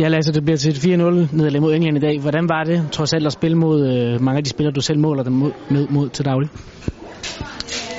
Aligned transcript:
Ja, 0.00 0.08
Lasse, 0.08 0.32
det 0.32 0.44
bliver 0.44 0.56
til 0.56 0.70
et 0.70 0.98
4-0 0.98 1.36
nederlag 1.36 1.60
mod 1.62 1.74
England 1.74 1.96
i 1.96 2.00
dag. 2.00 2.18
Hvordan 2.20 2.48
var 2.48 2.64
det 2.64 2.88
trods 2.92 3.12
alt 3.12 3.26
at 3.26 3.32
spille 3.32 3.56
mod 3.56 3.88
øh, 3.88 4.22
mange 4.22 4.38
af 4.38 4.44
de 4.44 4.50
spillere, 4.50 4.72
du 4.72 4.80
selv 4.80 4.98
måler 4.98 5.22
dem 5.22 5.32
mod, 5.32 5.52
med, 5.70 5.86
mod 5.88 6.08
til 6.08 6.24
daglig? 6.24 6.48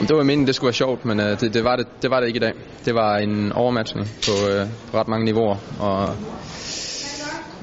Det 0.00 0.16
var 0.16 0.22
meningen, 0.22 0.46
det 0.46 0.54
skulle 0.54 0.68
være 0.68 0.74
sjovt, 0.74 1.04
men 1.04 1.20
øh, 1.20 1.40
det, 1.40 1.54
det, 1.54 1.64
var 1.64 1.76
det, 1.76 1.86
det 2.02 2.10
var 2.10 2.20
det 2.20 2.26
ikke 2.26 2.36
i 2.36 2.40
dag. 2.40 2.52
Det 2.84 2.94
var 2.94 3.16
en 3.16 3.52
overmatchning 3.52 4.06
på, 4.26 4.32
øh, 4.50 4.66
på 4.90 4.98
ret 4.98 5.08
mange 5.08 5.24
niveauer, 5.24 5.56
og 5.80 6.08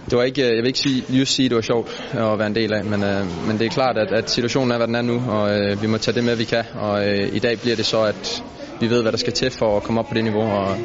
det 0.10 0.18
var 0.18 0.24
ikke, 0.24 0.42
øh, 0.42 0.48
jeg 0.48 0.58
vil 0.58 0.68
ikke 0.68 0.80
sige, 0.80 1.04
just 1.10 1.34
sige, 1.36 1.46
at 1.46 1.50
det 1.50 1.56
var 1.56 1.62
sjovt 1.62 2.04
at 2.14 2.40
være 2.40 2.48
en 2.48 2.56
del 2.56 2.74
af, 2.74 2.86
men, 2.86 3.04
øh, 3.04 3.48
men 3.48 3.60
det 3.60 3.66
er 3.66 3.70
klart, 3.70 3.98
at, 3.98 4.12
at 4.12 4.30
situationen 4.30 4.72
er, 4.72 4.78
hvad 4.78 4.88
den 4.88 4.96
er 4.96 5.02
nu, 5.02 5.22
og 5.30 5.60
øh, 5.60 5.82
vi 5.82 5.88
må 5.88 5.98
tage 5.98 6.16
det 6.16 6.24
med, 6.24 6.36
vi 6.36 6.44
kan. 6.44 6.64
Og 6.76 7.08
øh, 7.08 7.36
i 7.36 7.40
dag 7.40 7.60
bliver 7.60 7.76
det 7.76 7.86
så, 7.86 8.02
at 8.02 8.44
vi 8.82 8.90
ved, 8.90 9.02
hvad 9.02 9.12
der 9.12 9.18
skal 9.18 9.34
til 9.34 9.52
for 9.52 9.78
at 9.78 9.84
komme 9.84 10.00
op 10.00 10.08
på 10.08 10.14
det 10.14 10.24
niveau, 10.24 10.44
og 10.44 10.78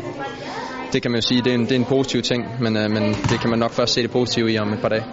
det 0.93 1.03
kan 1.03 1.11
man 1.11 1.21
jo 1.21 1.27
sige, 1.29 1.43
det 1.43 1.51
er 1.51 1.55
en, 1.55 1.61
det 1.61 1.73
er 1.73 1.77
en 1.77 1.85
positiv 1.85 2.23
ting, 2.23 2.45
men, 2.61 2.77
øh, 2.77 2.91
men 2.91 3.03
det 3.31 3.41
kan 3.41 3.51
man 3.51 3.59
nok 3.59 3.73
først 3.73 3.95
se 3.95 4.03
det 4.03 4.11
positive 4.11 4.53
i 4.53 4.59
om 4.59 4.73
et 4.73 4.81
par 4.81 4.89
dage. 4.89 5.05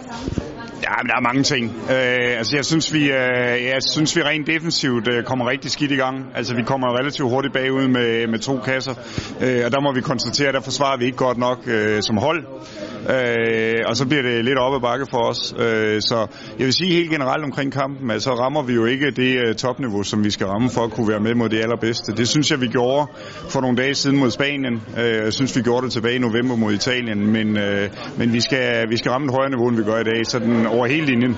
Ja, 0.90 0.96
men 1.02 1.08
der 1.10 1.16
er 1.16 1.20
mange 1.20 1.42
ting. 1.42 1.64
Øh, 1.66 2.38
altså, 2.38 2.56
jeg 2.56 2.64
synes, 2.64 2.92
vi, 2.92 3.02
øh, 3.02 3.64
jeg 3.74 3.80
synes, 3.94 4.16
vi 4.16 4.22
rent 4.22 4.46
defensivt 4.46 5.08
øh, 5.08 5.24
kommer 5.24 5.50
rigtig 5.50 5.70
skidt 5.70 5.92
i 5.92 5.96
gang. 5.96 6.16
Altså, 6.34 6.54
vi 6.54 6.62
kommer 6.62 6.98
relativt 6.98 7.28
hurtigt 7.30 7.54
bagud 7.54 7.88
med, 7.88 8.26
med 8.26 8.38
to 8.38 8.58
kasser, 8.58 8.94
øh, 9.40 9.60
og 9.64 9.72
der 9.72 9.80
må 9.80 9.92
vi 9.92 10.00
konstatere, 10.00 10.48
at 10.48 10.54
der 10.54 10.60
forsvarer 10.60 10.98
vi 10.98 11.04
ikke 11.04 11.16
godt 11.16 11.38
nok 11.38 11.58
øh, 11.66 12.02
som 12.02 12.16
hold. 12.16 12.44
Øh, 13.14 13.80
og 13.86 13.96
så 13.96 14.06
bliver 14.06 14.22
det 14.22 14.44
lidt 14.44 14.58
op 14.58 14.74
ad 14.74 14.80
bakke 14.80 15.06
for 15.10 15.22
os. 15.30 15.54
Øh, 15.58 16.00
så 16.00 16.26
jeg 16.58 16.64
vil 16.66 16.72
sige 16.72 16.92
helt 16.94 17.10
generelt 17.10 17.44
omkring 17.44 17.72
kampen, 17.72 18.10
at 18.10 18.22
så 18.22 18.30
rammer 18.30 18.62
vi 18.62 18.74
jo 18.74 18.84
ikke 18.84 19.10
det 19.10 19.32
øh, 19.46 19.54
topniveau, 19.54 20.02
som 20.02 20.24
vi 20.24 20.30
skal 20.30 20.46
ramme 20.46 20.70
for 20.70 20.80
at 20.84 20.90
kunne 20.90 21.08
være 21.08 21.20
med 21.20 21.34
mod 21.34 21.48
det 21.48 21.60
allerbedste. 21.60 22.12
Det 22.12 22.28
synes 22.28 22.50
jeg, 22.50 22.60
vi 22.60 22.66
gjorde 22.66 23.06
for 23.48 23.60
nogle 23.60 23.76
dage 23.76 23.94
siden 23.94 24.18
mod 24.18 24.30
Spanien. 24.30 24.74
Øh, 24.98 25.24
jeg 25.24 25.32
synes, 25.32 25.56
vi 25.56 25.62
gjorde 25.62 25.84
det 25.84 25.92
tilbage 25.92 26.14
i 26.14 26.18
november 26.18 26.56
mod 26.56 26.72
Italien, 26.72 27.32
men, 27.32 27.56
øh, 27.58 27.88
men 28.18 28.32
vi, 28.32 28.40
skal, 28.40 28.90
vi 28.90 28.96
skal 28.96 29.10
ramme 29.10 29.26
et 29.26 29.32
højere 29.32 29.50
niveau, 29.50 29.68
end 29.68 29.76
vi 29.76 29.82
gør 29.82 29.98
i 30.00 30.04
dag, 30.04 30.26
så 30.26 30.38
den 30.38 30.66
over 30.80 30.88
hele 30.88 31.06
linjen. 31.06 31.36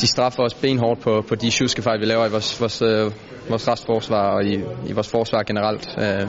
De 0.00 0.06
straffer 0.06 0.42
os 0.42 0.54
benhårdt 0.54 1.00
på, 1.00 1.24
på 1.28 1.34
de 1.34 1.50
fejl, 1.82 2.00
vi 2.00 2.04
laver 2.04 2.26
i 2.26 2.30
vores, 2.30 2.60
vores, 2.60 2.82
øh, 2.82 3.12
vores 3.48 3.68
restforsvar 3.68 4.34
og 4.36 4.44
i, 4.44 4.54
i 4.86 4.92
vores 4.92 5.08
forsvar 5.08 5.42
generelt. 5.42 5.88
Øh, 5.98 6.28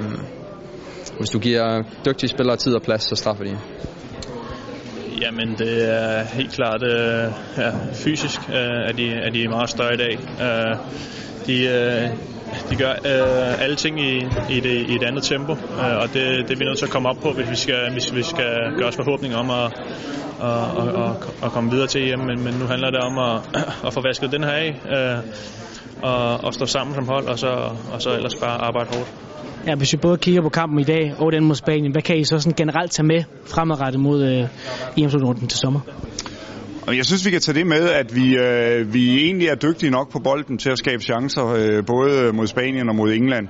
hvis 1.18 1.30
du 1.30 1.40
giver 1.40 1.84
dygtige 2.06 2.30
spillere 2.30 2.58
tid 2.58 2.76
og 2.76 2.82
plads, 2.82 3.04
så 3.04 3.16
straffer 3.16 3.44
de. 3.44 3.58
Jamen, 5.22 5.56
det 5.58 5.94
er 5.94 6.24
helt 6.24 6.52
klart 6.52 6.84
øh, 6.84 7.32
ja, 7.58 7.72
fysisk, 7.94 8.40
øh, 8.50 8.90
er, 8.90 8.92
de, 8.92 9.14
er 9.14 9.30
de 9.30 9.48
meget 9.48 9.70
større 9.70 9.94
i 9.94 9.98
dag. 9.98 10.18
Øh, 10.42 10.78
de, 11.48 11.68
øh, 11.68 12.10
de 12.70 12.76
gør 12.76 12.92
øh, 12.92 13.64
alle 13.64 13.76
ting 13.76 14.00
i, 14.00 14.16
i, 14.50 14.60
det, 14.60 14.90
i 14.90 14.96
et 14.96 15.04
andet 15.04 15.24
tempo, 15.24 15.52
øh, 15.52 15.98
og 16.02 16.08
det, 16.14 16.24
det 16.48 16.52
er 16.52 16.58
vi 16.58 16.66
nødt 16.66 16.78
til 16.78 16.86
at 16.86 16.92
komme 16.92 17.10
op 17.10 17.18
på, 17.22 17.32
hvis 17.32 17.50
vi 17.50 17.56
skal, 17.56 17.92
hvis 17.92 18.16
vi 18.16 18.24
skal 18.24 18.52
gøre 18.78 18.88
os 18.88 18.96
forhåbninger 18.96 19.38
om 19.38 19.50
at, 19.50 19.66
at, 20.42 20.64
at, 20.82 20.90
at, 21.04 21.12
at 21.44 21.52
komme 21.52 21.72
videre 21.72 21.88
til 21.88 22.14
EM. 22.14 22.20
Men, 22.20 22.44
men 22.44 22.54
nu 22.54 22.66
handler 22.66 22.90
det 22.90 23.00
om 23.00 23.18
at, 23.18 23.64
at 23.86 23.94
få 23.94 24.02
vasket 24.02 24.32
den 24.32 24.44
her 24.44 24.52
af, 24.52 24.70
øh, 24.96 25.18
og, 26.02 26.44
og 26.44 26.54
stå 26.54 26.66
sammen 26.66 26.96
som 26.96 27.08
hold, 27.08 27.28
og 27.28 27.40
så, 27.40 27.48
og 27.94 28.02
så 28.02 28.10
ellers 28.16 28.36
bare 28.36 28.58
arbejde 28.62 28.90
hårdt. 28.96 29.10
Ja, 29.68 29.76
hvis 29.76 29.94
vi 29.94 29.98
både 29.98 30.18
kigger 30.18 30.42
på 30.42 30.50
kampen 30.50 30.80
i 30.80 30.84
dag 30.84 31.14
og 31.18 31.32
den 31.32 31.46
mod 31.46 31.56
Spanien, 31.56 31.92
hvad 31.92 32.02
kan 32.02 32.18
I 32.18 32.24
så 32.24 32.40
sådan 32.40 32.56
generelt 32.56 32.92
tage 32.92 33.06
med 33.06 33.24
fremadrettet 33.46 34.02
mod 34.02 34.24
øh, 34.24 34.48
EM-slutrunden 34.98 35.48
til 35.48 35.60
sommer? 35.60 35.80
Og 36.88 36.98
jeg 36.98 37.06
synes, 37.06 37.26
vi 37.26 37.32
kan 37.32 37.42
tage 37.42 37.58
det 37.60 37.68
med, 37.68 37.90
at 37.90 38.16
vi, 38.16 38.38
øh, 38.38 38.94
vi 38.94 39.24
egentlig 39.24 39.48
er 39.48 39.56
dygtige 39.56 39.90
nok 39.90 40.12
på 40.12 40.20
bolden 40.20 40.58
til 40.58 40.70
at 40.70 40.78
skabe 40.78 41.04
chancer, 41.04 41.48
øh, 41.48 41.86
både 41.86 42.34
mod 42.34 42.48
Spanien 42.48 42.90
og 42.90 42.96
mod 42.96 43.12
England. 43.14 43.48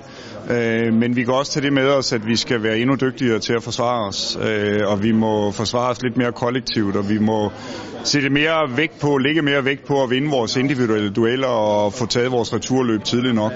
Øh, 0.49 0.93
men 0.93 1.15
vi 1.15 1.23
kan 1.23 1.33
også 1.33 1.51
tage 1.51 1.63
det 1.63 1.73
med 1.73 1.87
os, 1.87 2.13
at 2.13 2.27
vi 2.27 2.35
skal 2.35 2.63
være 2.63 2.77
endnu 2.77 2.95
dygtigere 2.95 3.39
til 3.39 3.53
at 3.53 3.63
forsvare 3.63 4.07
os, 4.07 4.37
øh, 4.41 4.79
og 4.87 5.03
vi 5.03 5.11
må 5.11 5.51
forsvare 5.51 5.89
os 5.89 6.01
lidt 6.01 6.17
mere 6.17 6.31
kollektivt, 6.31 6.95
og 6.95 7.09
vi 7.09 7.19
må 7.19 7.51
sætte 8.03 8.29
mere 8.29 8.77
vægt 8.77 8.99
på, 8.99 9.17
lægge 9.17 9.41
mere 9.41 9.65
vægt 9.65 9.85
på 9.87 10.03
at 10.03 10.09
vinde 10.09 10.29
vores 10.29 10.55
individuelle 10.55 11.09
dueller 11.09 11.47
og 11.47 11.93
få 11.93 12.05
taget 12.05 12.31
vores 12.31 12.53
returløb 12.53 13.03
tidligt 13.03 13.35
nok. 13.35 13.53